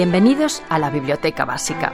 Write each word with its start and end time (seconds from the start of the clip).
Bienvenidos 0.00 0.62
a 0.68 0.78
la 0.78 0.90
Biblioteca 0.90 1.44
Básica. 1.44 1.92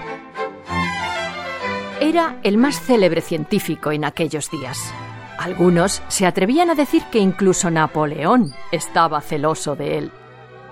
Era 2.02 2.38
el 2.42 2.58
más 2.58 2.78
célebre 2.78 3.23
científico 3.23 3.92
en 3.92 4.04
aquellos 4.04 4.50
días. 4.50 4.92
Algunos 5.38 6.02
se 6.08 6.26
atrevían 6.26 6.68
a 6.68 6.75
decir 6.75 7.02
que 7.10 7.18
incluso 7.18 7.70
Napoleón 7.70 8.52
estaba 8.72 9.22
celoso 9.22 9.75
de 9.75 9.96
él, 9.96 10.12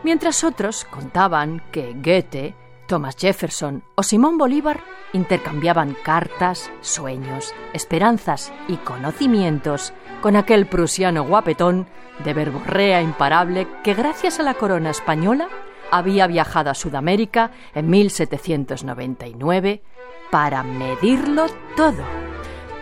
mientras 0.02 0.44
otros 0.44 0.84
contaban 0.84 1.62
que 1.72 1.94
Goethe, 1.94 2.54
Thomas 2.86 3.16
Jefferson 3.18 3.82
o 3.94 4.02
Simón 4.02 4.36
Bolívar 4.36 4.80
intercambiaban 5.14 5.96
cartas, 6.04 6.70
sueños, 6.82 7.54
esperanzas 7.72 8.52
y 8.68 8.76
conocimientos 8.76 9.94
con 10.20 10.36
aquel 10.36 10.66
prusiano 10.66 11.24
guapetón 11.24 11.86
de 12.26 12.34
verborrea 12.34 13.00
imparable 13.00 13.66
que 13.82 13.94
gracias 13.94 14.38
a 14.38 14.42
la 14.42 14.52
corona 14.52 14.90
española 14.90 15.48
había 15.92 16.26
viajado 16.26 16.70
a 16.70 16.74
Sudamérica 16.74 17.52
en 17.74 17.88
1799 17.90 19.82
para 20.30 20.64
medirlo 20.64 21.46
todo. 21.76 22.02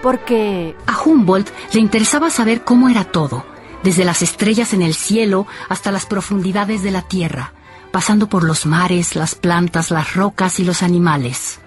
Porque 0.00 0.74
a 0.86 1.02
Humboldt 1.02 1.50
le 1.74 1.80
interesaba 1.80 2.30
saber 2.30 2.62
cómo 2.62 2.88
era 2.88 3.04
todo, 3.04 3.44
desde 3.82 4.04
las 4.04 4.22
estrellas 4.22 4.72
en 4.72 4.80
el 4.80 4.94
cielo 4.94 5.46
hasta 5.68 5.90
las 5.90 6.06
profundidades 6.06 6.82
de 6.82 6.92
la 6.92 7.02
tierra, 7.02 7.52
pasando 7.90 8.28
por 8.28 8.44
los 8.44 8.64
mares, 8.64 9.16
las 9.16 9.34
plantas, 9.34 9.90
las 9.90 10.14
rocas 10.14 10.60
y 10.60 10.64
los 10.64 10.82
animales. 10.82 11.60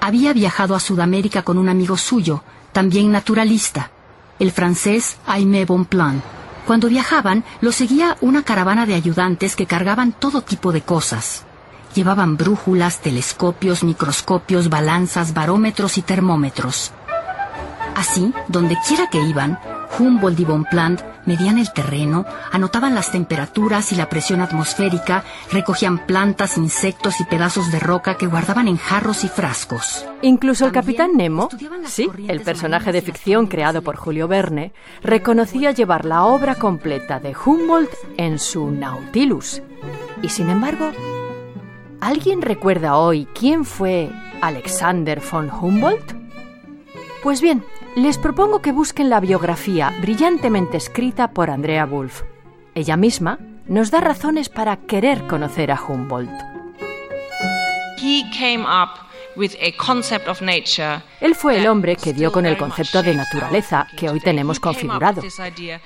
Había 0.00 0.34
viajado 0.34 0.74
a 0.74 0.80
Sudamérica 0.80 1.42
con 1.42 1.56
un 1.56 1.70
amigo 1.70 1.96
suyo, 1.96 2.44
también 2.72 3.10
naturalista, 3.10 3.90
el 4.38 4.52
francés 4.52 5.16
Aimé 5.26 5.64
Bonpland 5.64 6.33
cuando 6.66 6.88
viajaban, 6.88 7.44
los 7.60 7.76
seguía 7.76 8.16
una 8.20 8.42
caravana 8.42 8.86
de 8.86 8.94
ayudantes 8.94 9.56
que 9.56 9.66
cargaban 9.66 10.12
todo 10.12 10.42
tipo 10.42 10.72
de 10.72 10.82
cosas. 10.82 11.44
Llevaban 11.94 12.36
brújulas, 12.36 13.00
telescopios, 13.00 13.84
microscopios, 13.84 14.68
balanzas, 14.68 15.34
barómetros 15.34 15.98
y 15.98 16.02
termómetros. 16.02 16.92
Así, 17.94 18.32
donde 18.48 18.76
quiera 18.88 19.08
que 19.08 19.22
iban, 19.22 19.58
Humboldt 19.98 20.40
y 20.40 20.44
Bonpland 20.44 21.00
medían 21.26 21.58
el 21.58 21.72
terreno, 21.72 22.24
anotaban 22.52 22.94
las 22.94 23.10
temperaturas 23.10 23.92
y 23.92 23.96
la 23.96 24.08
presión 24.08 24.40
atmosférica, 24.40 25.24
recogían 25.50 26.06
plantas, 26.06 26.56
insectos 26.56 27.20
y 27.20 27.24
pedazos 27.24 27.70
de 27.72 27.80
roca 27.80 28.16
que 28.16 28.26
guardaban 28.26 28.68
en 28.68 28.76
jarros 28.76 29.24
y 29.24 29.28
frascos. 29.28 30.04
Incluso 30.22 30.66
el 30.66 30.72
capitán 30.72 31.16
Nemo, 31.16 31.48
sí, 31.86 32.08
el 32.28 32.40
personaje 32.40 32.92
de 32.92 33.02
ficción 33.02 33.46
creado 33.46 33.82
por 33.82 33.96
Julio 33.96 34.28
Verne, 34.28 34.72
reconocía 35.02 35.70
llevar 35.70 36.04
la 36.04 36.24
obra 36.24 36.54
completa 36.54 37.20
de 37.20 37.34
Humboldt 37.34 37.92
en 38.16 38.38
su 38.38 38.70
Nautilus. 38.70 39.62
Y 40.22 40.28
sin 40.28 40.50
embargo, 40.50 40.90
¿alguien 42.00 42.42
recuerda 42.42 42.96
hoy 42.96 43.26
quién 43.34 43.64
fue 43.64 44.10
Alexander 44.40 45.22
von 45.30 45.50
Humboldt? 45.50 46.14
Pues 47.22 47.40
bien, 47.40 47.64
les 47.96 48.18
propongo 48.18 48.60
que 48.60 48.72
busquen 48.72 49.08
la 49.08 49.20
biografía 49.20 49.94
brillantemente 50.00 50.76
escrita 50.76 51.30
por 51.30 51.50
Andrea 51.50 51.86
Wolf. 51.86 52.22
Ella 52.74 52.96
misma 52.96 53.38
nos 53.66 53.90
da 53.90 54.00
razones 54.00 54.48
para 54.48 54.76
querer 54.78 55.26
conocer 55.26 55.70
a 55.70 55.80
Humboldt. 55.80 56.32
Él 61.20 61.34
fue 61.34 61.56
el 61.58 61.66
hombre 61.66 61.96
que 61.96 62.12
dio 62.12 62.30
con 62.30 62.46
el 62.46 62.56
concepto 62.56 63.02
de 63.02 63.14
naturaleza 63.14 63.86
que 63.96 64.08
hoy 64.08 64.20
tenemos 64.20 64.60
configurado. 64.60 65.22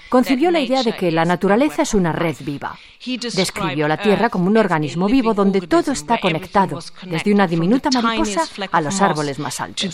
Concibió 0.09 0.51
la 0.51 0.61
idea 0.61 0.83
de 0.83 0.95
que 0.95 1.11
la 1.11 1.25
naturaleza 1.25 1.83
es 1.83 1.95
una 1.95 2.13
red 2.13 2.37
viva. 2.41 2.77
Describió 3.35 3.87
la 3.89 3.97
Tierra 3.99 4.29
como 4.29 4.47
un 4.47 4.57
organismo 4.57 5.07
vivo 5.07 5.35
donde 5.35 5.63
todo 5.63 5.93
está 5.93 6.19
conectado, 6.19 6.79
desde 7.05 7.33
una 7.33 7.47
diminuta 7.47 7.91
mariposa 7.91 8.43
a 8.73 8.81
los 8.81 9.01
árboles 9.01 9.39
más 9.39 9.61
altos. 9.61 9.89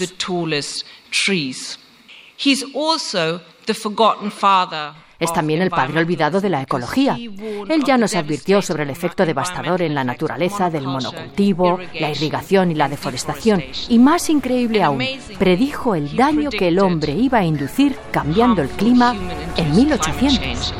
Es 5.19 5.33
también 5.33 5.63
el 5.63 5.71
padre 5.71 6.01
olvidado 6.01 6.41
de 6.41 6.51
la 6.51 6.61
ecología. 6.61 7.17
Él 7.17 7.85
ya 7.85 7.97
nos 7.97 8.15
advirtió 8.15 8.61
sobre 8.61 8.83
el 8.83 8.91
efecto 8.91 9.25
devastador 9.25 9.81
en 9.83 9.95
la 9.95 10.05
naturaleza 10.05 10.71
del 10.71 10.87
monocultivo, 10.87 11.79
la 11.99 12.11
irrigación 12.11 12.73
y 12.73 12.75
la 12.75 12.89
deforestación. 12.89 13.63
Y 13.89 13.99
más 13.99 14.29
increíble 14.29 14.83
aún, 14.83 15.03
predijo 15.39 15.95
el 15.95 16.15
daño 16.17 16.51
que 16.51 16.69
el 16.69 16.79
hombre 16.79 17.13
iba 17.13 17.39
a 17.39 17.45
inducir 17.45 17.97
cambiando 18.11 18.63
el 18.63 18.69
clima 18.71 19.15
en 19.57 19.75
1800. 19.75 20.75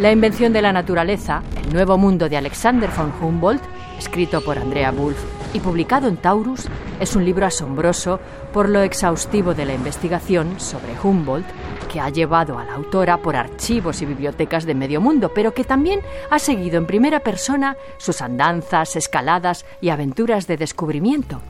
La 0.00 0.10
invención 0.10 0.52
de 0.52 0.62
la 0.62 0.72
naturaleza, 0.72 1.42
el 1.62 1.72
nuevo 1.72 1.98
mundo 1.98 2.28
de 2.28 2.36
Alexander 2.38 2.90
von 2.96 3.12
Humboldt, 3.20 3.62
escrito 4.00 4.40
por 4.40 4.58
Andrea 4.58 4.90
Wolf 4.90 5.18
y 5.52 5.60
publicado 5.60 6.08
en 6.08 6.16
Taurus, 6.16 6.66
es 7.00 7.14
un 7.16 7.24
libro 7.24 7.44
asombroso 7.44 8.18
por 8.50 8.68
lo 8.68 8.82
exhaustivo 8.82 9.52
de 9.52 9.66
la 9.66 9.74
investigación 9.74 10.58
sobre 10.58 10.98
Humboldt 11.02 11.46
que 11.92 12.00
ha 12.00 12.08
llevado 12.08 12.58
a 12.58 12.64
la 12.64 12.74
autora 12.74 13.18
por 13.18 13.36
archivos 13.36 14.00
y 14.00 14.06
bibliotecas 14.06 14.64
de 14.64 14.74
medio 14.74 15.02
mundo, 15.02 15.32
pero 15.34 15.52
que 15.52 15.64
también 15.64 16.00
ha 16.30 16.38
seguido 16.38 16.78
en 16.78 16.86
primera 16.86 17.20
persona 17.20 17.76
sus 17.98 18.22
andanzas, 18.22 18.96
escaladas 18.96 19.66
y 19.82 19.90
aventuras 19.90 20.46
de 20.46 20.56
descubrimiento. 20.56 21.42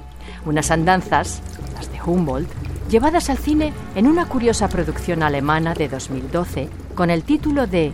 Unas 0.44 0.72
andanzas, 0.72 1.42
las 1.74 1.92
de 1.92 2.00
Humboldt, 2.02 2.50
llevadas 2.90 3.30
al 3.30 3.38
cine 3.38 3.72
en 3.94 4.08
una 4.08 4.26
curiosa 4.26 4.68
producción 4.68 5.22
alemana 5.22 5.74
de 5.74 5.88
2012 5.88 6.68
con 6.96 7.10
el 7.10 7.22
título 7.22 7.68
de 7.68 7.92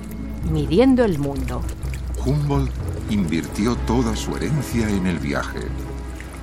Midiendo 0.51 1.05
el 1.05 1.19
mundo. 1.19 1.61
Humboldt 2.25 2.86
invirtió 3.11 3.77
toda 3.77 4.17
su 4.17 4.37
herencia 4.37 4.89
en 4.89 5.07
el 5.07 5.19
viaje. 5.19 5.61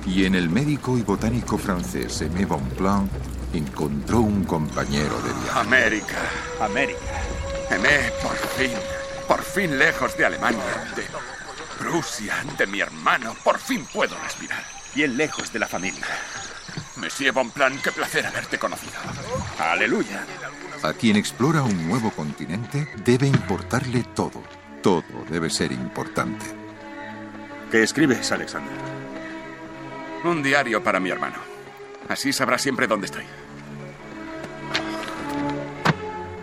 Y 0.06 0.24
en 0.24 0.34
el 0.34 0.48
médico 0.48 0.98
y 0.98 1.02
botánico 1.02 1.58
francés 1.58 2.20
Aimé 2.20 2.44
Bonpland 2.44 3.08
encontró 3.52 4.20
un 4.20 4.44
compañero 4.44 5.16
de 5.22 5.32
viaje. 5.32 5.60
América, 5.60 6.18
América. 6.60 6.98
Aimé, 7.70 8.12
por 8.22 8.36
fin, 8.36 8.72
por 9.26 9.42
fin 9.42 9.78
lejos 9.78 10.16
de 10.16 10.26
Alemania, 10.26 10.92
de 10.94 11.04
Rusia, 11.84 12.34
de 12.58 12.66
mi 12.66 12.80
hermano, 12.80 13.34
por 13.42 13.58
fin 13.58 13.86
puedo 13.92 14.16
respirar. 14.22 14.62
Bien 14.94 15.16
lejos 15.16 15.52
de 15.52 15.58
la 15.58 15.66
familia. 15.66 16.06
Monsieur 16.96 17.32
Bonpland, 17.32 17.80
qué 17.82 17.90
placer 17.92 18.26
haberte 18.26 18.58
conocido. 18.58 18.92
Aleluya. 19.58 20.24
A 20.82 20.92
quien 20.92 21.16
explora 21.16 21.62
un 21.62 21.88
nuevo 21.88 22.10
continente 22.10 22.88
debe 23.04 23.26
importarle 23.26 24.04
todo. 24.14 24.42
Todo 24.84 25.02
debe 25.30 25.48
ser 25.48 25.72
importante. 25.72 26.44
¿Qué 27.70 27.82
escribes, 27.82 28.30
Alexander? 28.30 28.70
Un 30.24 30.42
diario 30.42 30.84
para 30.84 31.00
mi 31.00 31.08
hermano. 31.08 31.38
Así 32.06 32.34
sabrá 32.34 32.58
siempre 32.58 32.86
dónde 32.86 33.06
estoy. 33.06 33.24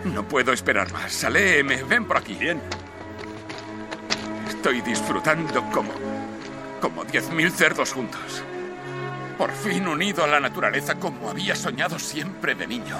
No 0.05 0.27
puedo 0.27 0.53
esperar 0.53 0.91
más. 0.91 1.23
Aléeme, 1.23 1.83
ven 1.83 2.05
por 2.05 2.17
aquí. 2.17 2.33
Bien. 2.33 2.59
Estoy 4.49 4.81
disfrutando 4.81 5.63
como. 5.71 5.91
como 6.81 7.05
diez 7.05 7.29
mil 7.29 7.51
cerdos 7.51 7.93
juntos. 7.93 8.41
Por 9.37 9.51
fin 9.51 9.87
unido 9.87 10.23
a 10.23 10.27
la 10.27 10.39
naturaleza 10.39 10.95
como 10.95 11.29
había 11.29 11.55
soñado 11.55 11.99
siempre 11.99 12.55
de 12.55 12.65
niño. 12.65 12.97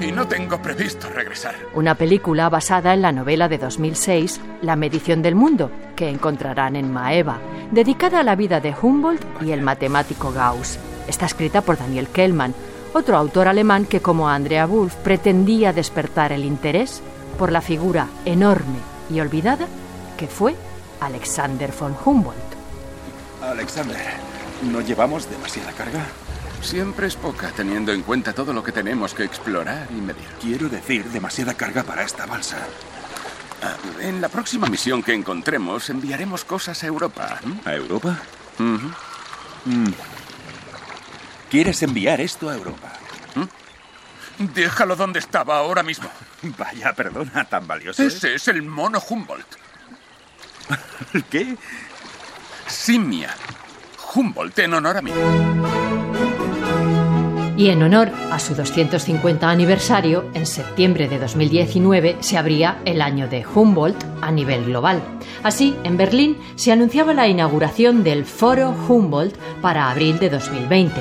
Y 0.00 0.12
no 0.12 0.28
tengo 0.28 0.60
previsto 0.60 1.08
regresar. 1.08 1.54
Una 1.74 1.94
película 1.94 2.48
basada 2.48 2.92
en 2.92 3.02
la 3.02 3.12
novela 3.12 3.48
de 3.48 3.58
2006, 3.58 4.40
La 4.62 4.76
medición 4.76 5.22
del 5.22 5.34
mundo, 5.34 5.70
que 5.96 6.10
encontrarán 6.10 6.76
en 6.76 6.92
Maeva, 6.92 7.38
dedicada 7.70 8.20
a 8.20 8.22
la 8.22 8.36
vida 8.36 8.60
de 8.60 8.74
Humboldt 8.80 9.24
y 9.42 9.52
el 9.52 9.62
matemático 9.62 10.32
Gauss. 10.32 10.78
Está 11.08 11.26
escrita 11.26 11.62
por 11.62 11.78
Daniel 11.78 12.08
Kellman, 12.08 12.54
otro 12.92 13.16
autor 13.16 13.48
alemán 13.48 13.86
que, 13.86 14.00
como 14.00 14.28
Andrea 14.28 14.66
Wolf, 14.66 14.94
pretendía 14.96 15.72
despertar 15.72 16.32
el 16.32 16.44
interés 16.44 17.02
por 17.38 17.52
la 17.52 17.60
figura 17.60 18.08
enorme 18.24 18.78
y 19.10 19.20
olvidada 19.20 19.66
que 20.16 20.26
fue 20.26 20.54
Alexander 21.00 21.72
von 21.78 21.96
Humboldt. 22.04 22.56
Alexander, 23.42 23.96
¿no 24.62 24.80
llevamos 24.80 25.28
demasiada 25.30 25.72
carga? 25.72 26.06
Siempre 26.62 27.06
es 27.06 27.16
poca, 27.16 27.52
teniendo 27.52 27.92
en 27.92 28.02
cuenta 28.02 28.32
todo 28.32 28.52
lo 28.52 28.62
que 28.62 28.72
tenemos 28.72 29.14
que 29.14 29.24
explorar 29.24 29.86
y 29.90 30.00
medir. 30.00 30.26
Quiero 30.40 30.68
decir, 30.68 31.04
demasiada 31.06 31.54
carga 31.54 31.82
para 31.82 32.02
esta 32.02 32.26
balsa. 32.26 32.58
Ah, 33.62 33.76
en 34.00 34.20
la 34.20 34.28
próxima 34.28 34.66
misión 34.66 35.02
que 35.02 35.14
encontremos, 35.14 35.88
enviaremos 35.90 36.44
cosas 36.44 36.82
a 36.82 36.86
Europa. 36.86 37.38
¿A 37.64 37.74
Europa? 37.74 38.18
Mm. 38.58 39.92
¿Quieres 41.50 41.82
enviar 41.82 42.20
esto 42.20 42.50
a 42.50 42.54
Europa? 42.54 42.92
¿Mm? 43.34 44.44
Déjalo 44.54 44.96
donde 44.96 45.20
estaba 45.20 45.58
ahora 45.58 45.82
mismo. 45.82 46.10
Vaya, 46.58 46.92
perdona, 46.92 47.44
tan 47.44 47.66
valioso. 47.66 48.02
Ese 48.02 48.34
es 48.34 48.48
el 48.48 48.62
mono 48.62 49.00
Humboldt. 49.08 49.56
¿Qué? 51.30 51.56
Simia. 52.66 53.34
Humboldt 54.14 54.58
en 54.58 54.74
honor 54.74 54.96
a 54.96 55.02
mí. 55.02 55.12
Y 57.56 57.70
en 57.70 57.82
honor 57.82 58.10
a 58.30 58.38
su 58.38 58.54
250 58.54 59.48
aniversario, 59.48 60.26
en 60.34 60.44
septiembre 60.44 61.08
de 61.08 61.18
2019 61.18 62.16
se 62.20 62.36
abría 62.36 62.78
el 62.84 63.00
año 63.00 63.28
de 63.28 63.46
Humboldt 63.46 64.04
a 64.20 64.30
nivel 64.30 64.66
global. 64.66 65.00
Así, 65.42 65.74
en 65.82 65.96
Berlín 65.96 66.36
se 66.56 66.72
anunciaba 66.72 67.14
la 67.14 67.28
inauguración 67.28 68.04
del 68.04 68.26
Foro 68.26 68.74
Humboldt 68.88 69.36
para 69.62 69.90
abril 69.90 70.18
de 70.18 70.28
2020. 70.28 71.00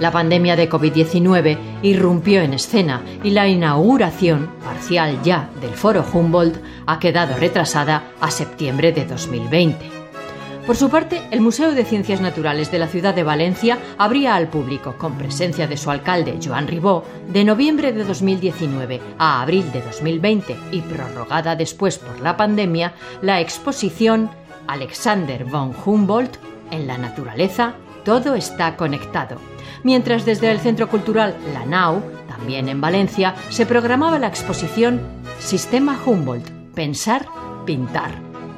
La 0.00 0.10
pandemia 0.10 0.56
de 0.56 0.70
COVID-19 0.70 1.58
irrumpió 1.82 2.40
en 2.40 2.54
escena 2.54 3.02
y 3.22 3.30
la 3.30 3.46
inauguración, 3.46 4.48
parcial 4.64 5.18
ya, 5.22 5.50
del 5.60 5.72
Foro 5.72 6.02
Humboldt 6.10 6.56
ha 6.86 6.98
quedado 6.98 7.36
retrasada 7.36 8.04
a 8.22 8.30
septiembre 8.30 8.92
de 8.92 9.04
2020. 9.04 9.99
Por 10.66 10.76
su 10.76 10.90
parte, 10.90 11.22
el 11.30 11.40
Museo 11.40 11.72
de 11.72 11.84
Ciencias 11.84 12.20
Naturales 12.20 12.70
de 12.70 12.78
la 12.78 12.86
ciudad 12.86 13.14
de 13.14 13.22
Valencia 13.22 13.78
abría 13.98 14.34
al 14.34 14.48
público, 14.48 14.94
con 14.98 15.16
presencia 15.16 15.66
de 15.66 15.76
su 15.76 15.90
alcalde, 15.90 16.38
Joan 16.42 16.68
Ribó, 16.68 17.04
de 17.28 17.44
noviembre 17.44 17.92
de 17.92 18.04
2019 18.04 19.00
a 19.18 19.42
abril 19.42 19.72
de 19.72 19.80
2020 19.80 20.56
y 20.70 20.80
prorrogada 20.82 21.56
después 21.56 21.98
por 21.98 22.20
la 22.20 22.36
pandemia, 22.36 22.92
la 23.22 23.40
exposición 23.40 24.30
Alexander 24.66 25.44
von 25.44 25.74
Humboldt 25.84 26.36
en 26.70 26.86
la 26.86 26.98
naturaleza, 26.98 27.74
todo 28.04 28.34
está 28.34 28.76
conectado. 28.76 29.38
Mientras 29.82 30.24
desde 30.24 30.50
el 30.50 30.60
Centro 30.60 30.88
Cultural 30.88 31.34
La 31.54 31.64
Nau, 31.64 32.02
también 32.28 32.68
en 32.68 32.80
Valencia, 32.80 33.34
se 33.48 33.66
programaba 33.66 34.18
la 34.18 34.28
exposición 34.28 35.00
Sistema 35.38 35.98
Humboldt, 36.04 36.48
Pensar, 36.74 37.26
Pintar, 37.64 38.12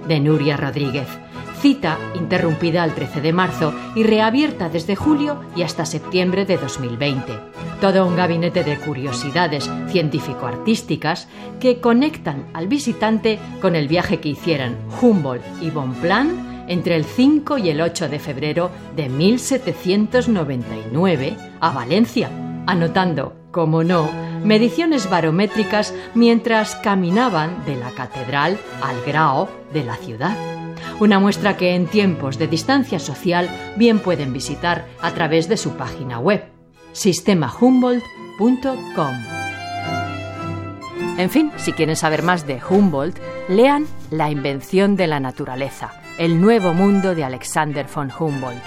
de 0.08 0.20
Nuria 0.20 0.56
Rodríguez 0.56 1.21
cita 1.62 1.98
interrumpida 2.16 2.84
el 2.84 2.92
13 2.92 3.20
de 3.20 3.32
marzo 3.32 3.72
y 3.94 4.02
reabierta 4.02 4.68
desde 4.68 4.96
julio 4.96 5.40
y 5.54 5.62
hasta 5.62 5.86
septiembre 5.86 6.44
de 6.44 6.58
2020. 6.58 7.32
Todo 7.80 8.04
un 8.04 8.16
gabinete 8.16 8.64
de 8.64 8.76
curiosidades 8.78 9.70
científico-artísticas 9.88 11.28
que 11.60 11.80
conectan 11.80 12.46
al 12.52 12.66
visitante 12.66 13.38
con 13.60 13.76
el 13.76 13.86
viaje 13.86 14.18
que 14.18 14.30
hicieran 14.30 14.76
Humboldt 15.00 15.44
y 15.62 15.70
Bonpland 15.70 16.50
entre 16.68 16.96
el 16.96 17.04
5 17.04 17.58
y 17.58 17.68
el 17.70 17.80
8 17.80 18.08
de 18.08 18.18
febrero 18.18 18.72
de 18.96 19.08
1799 19.08 21.36
a 21.60 21.70
Valencia, 21.70 22.28
anotando, 22.66 23.36
como 23.52 23.84
no, 23.84 24.10
mediciones 24.44 25.08
barométricas 25.08 25.94
mientras 26.14 26.74
caminaban 26.76 27.64
de 27.66 27.76
la 27.76 27.90
catedral 27.90 28.58
al 28.82 29.00
grao 29.06 29.48
de 29.72 29.84
la 29.84 29.94
ciudad 29.96 30.36
una 31.00 31.18
muestra 31.18 31.56
que 31.56 31.74
en 31.74 31.86
tiempos 31.86 32.38
de 32.38 32.46
distancia 32.46 32.98
social 32.98 33.48
bien 33.76 33.98
pueden 33.98 34.32
visitar 34.32 34.86
a 35.00 35.12
través 35.12 35.48
de 35.48 35.56
su 35.56 35.72
página 35.72 36.18
web 36.18 36.44
sistemahumboldt.com. 36.92 39.14
En 41.18 41.30
fin, 41.30 41.52
si 41.56 41.72
quieren 41.72 41.96
saber 41.96 42.22
más 42.22 42.46
de 42.46 42.60
Humboldt, 42.68 43.18
lean 43.48 43.86
La 44.10 44.30
invención 44.30 44.96
de 44.96 45.06
la 45.06 45.20
naturaleza, 45.20 45.92
el 46.18 46.40
nuevo 46.40 46.72
mundo 46.72 47.14
de 47.14 47.24
Alexander 47.24 47.86
von 47.92 48.10
Humboldt, 48.18 48.62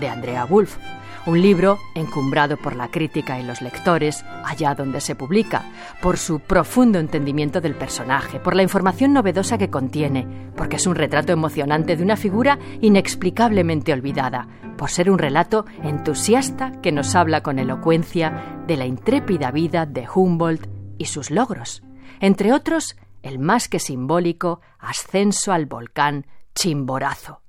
de 0.00 0.08
Andrea 0.08 0.44
Wolf, 0.44 0.78
un 1.26 1.40
libro 1.40 1.78
encumbrado 1.94 2.56
por 2.56 2.76
la 2.76 2.90
crítica 2.90 3.38
y 3.38 3.44
los 3.44 3.60
lectores 3.60 4.24
allá 4.44 4.74
donde 4.74 5.00
se 5.00 5.14
publica, 5.14 5.64
por 6.00 6.16
su 6.16 6.40
profundo 6.40 6.98
entendimiento 6.98 7.60
del 7.60 7.74
personaje, 7.74 8.40
por 8.40 8.56
la 8.56 8.62
información 8.62 9.12
novedosa 9.12 9.58
que 9.58 9.70
contiene, 9.70 10.26
porque 10.56 10.76
es 10.76 10.86
un 10.86 10.94
retrato 10.94 11.32
emocionante 11.32 11.96
de 11.96 12.02
una 12.02 12.16
figura 12.16 12.58
inexplicablemente 12.80 13.92
olvidada, 13.92 14.48
por 14.76 14.90
ser 14.90 15.10
un 15.10 15.18
relato 15.18 15.66
entusiasta 15.82 16.80
que 16.80 16.92
nos 16.92 17.14
habla 17.14 17.42
con 17.42 17.58
elocuencia 17.58 18.62
de 18.66 18.76
la 18.76 18.86
intrépida 18.86 19.50
vida 19.50 19.86
de 19.86 20.08
Humboldt 20.12 20.68
y 20.98 21.06
sus 21.06 21.30
logros, 21.30 21.82
entre 22.20 22.52
otros 22.52 22.96
el 23.22 23.38
más 23.38 23.68
que 23.68 23.78
simbólico 23.78 24.60
ascenso 24.78 25.52
al 25.52 25.66
volcán 25.66 26.26
Chimborazo. 26.54 27.42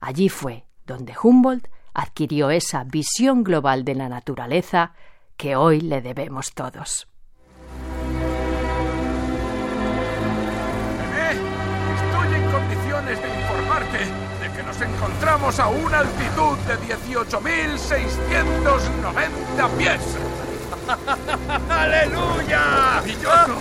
Allí 0.00 0.28
fue 0.28 0.66
donde 0.86 1.14
Humboldt 1.20 1.68
adquirió 1.94 2.50
esa 2.50 2.84
visión 2.84 3.44
global 3.44 3.84
de 3.84 3.94
la 3.94 4.08
naturaleza 4.08 4.92
que 5.36 5.54
hoy 5.56 5.80
le 5.80 6.00
debemos 6.00 6.52
todos. 6.52 7.06
estoy 11.94 12.34
en 12.34 12.50
condiciones 12.50 13.22
de 13.22 13.40
informarte 13.40 13.98
de 13.98 14.52
que 14.56 14.62
nos 14.62 14.80
encontramos 14.80 15.60
a 15.60 15.68
una 15.68 15.98
altitud 16.00 16.56
de 16.66 16.78
18.690 16.94 19.70
pies. 19.78 20.00
¡Aleluya! 21.68 22.58
¡Maravilloso! 22.58 23.58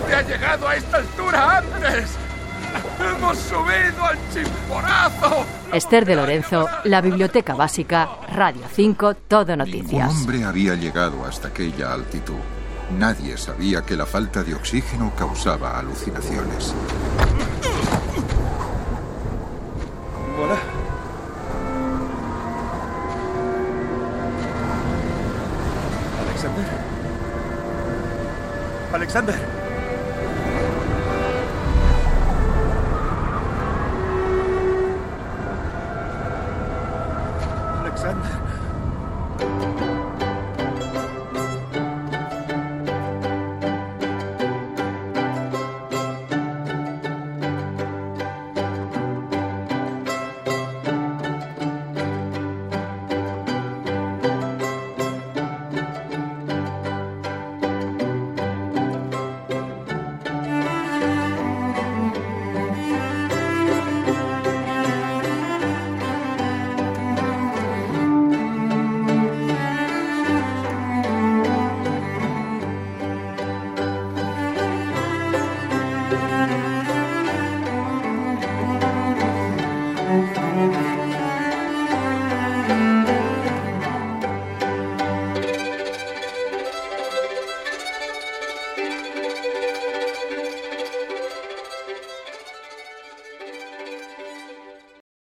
¿Dónde 0.00 0.14
ha 0.16 0.22
llegado 0.22 0.68
a 0.68 0.76
esta 0.76 0.96
altura 0.98 1.58
antes? 1.58 2.16
¡Hemos 3.02 3.38
subido 3.38 4.04
al 4.04 4.18
chimborazo! 4.32 5.44
Esther 5.72 6.04
de 6.04 6.16
Lorenzo, 6.16 6.68
La 6.84 7.00
Biblioteca 7.00 7.54
Básica, 7.54 8.08
Radio 8.32 8.62
5, 8.72 9.14
Todo 9.28 9.56
Noticias. 9.56 10.08
Ningún 10.08 10.16
hombre 10.16 10.44
había 10.44 10.74
llegado 10.74 11.24
hasta 11.24 11.48
aquella 11.48 11.92
altitud. 11.92 12.38
Nadie 12.98 13.36
sabía 13.36 13.82
que 13.82 13.96
la 13.96 14.06
falta 14.06 14.42
de 14.42 14.54
oxígeno 14.54 15.12
causaba 15.16 15.78
alucinaciones. 15.78 16.74
Voilà. 20.36 20.58
Alexander. 26.20 26.66
Alexander. 28.92 29.61
Jackson. 38.02 38.31